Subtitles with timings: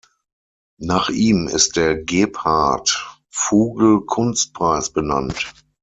[0.81, 5.45] Nach ihm ist der Gebhard-Fugel-Kunstpreis benannt.